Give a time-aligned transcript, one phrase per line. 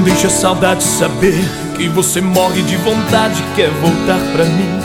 [0.00, 1.42] deixa a saudade saber
[1.76, 4.80] que você morre de vontade, quer voltar pra mim.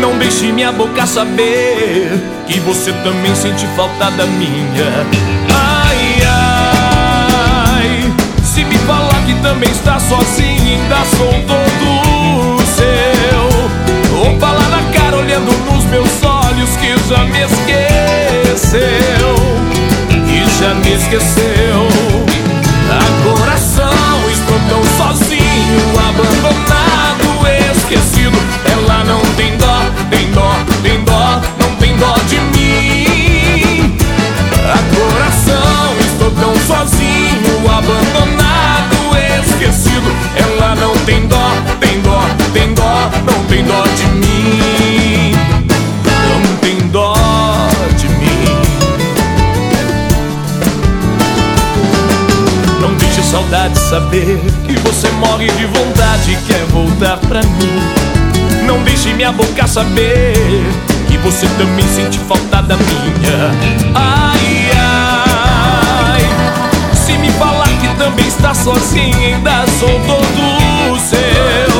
[0.00, 2.10] Não deixe minha boca saber
[2.46, 5.06] que você também sente falta da minha.
[5.54, 8.12] Ai, ai,
[8.42, 14.18] se me falar que também está sozinho, ainda sou todo seu.
[14.18, 18.84] Ou falar na cara olhando nos meus olhos que já me esqueceu.
[20.26, 21.83] E já me esqueceu.
[53.34, 58.64] Saudade saber que você morre de vontade e quer voltar pra mim.
[58.64, 60.34] Não deixe minha boca saber
[61.08, 63.50] que você também sente falta da minha.
[63.92, 66.20] Ai, ai,
[66.94, 71.74] se me falar que também está sozinho, ainda sou todo seu.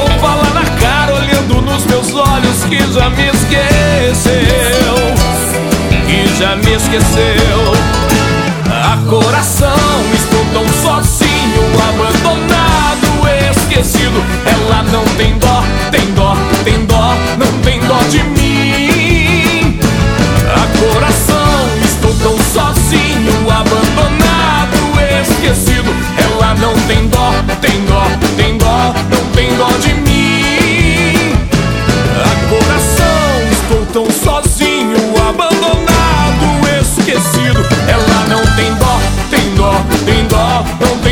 [0.00, 4.94] Ou falar na cara olhando nos meus olhos que já me esqueceu.
[6.06, 7.72] Que já me esqueceu.
[8.70, 10.21] A coração